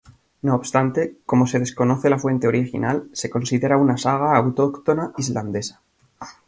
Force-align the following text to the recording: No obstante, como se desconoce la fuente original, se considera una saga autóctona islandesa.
No 0.41 0.55
obstante, 0.55 1.17
como 1.27 1.45
se 1.45 1.59
desconoce 1.59 2.09
la 2.09 2.17
fuente 2.17 2.47
original, 2.47 3.07
se 3.13 3.29
considera 3.29 3.77
una 3.77 3.97
saga 3.99 4.35
autóctona 4.35 5.13
islandesa. 5.19 5.79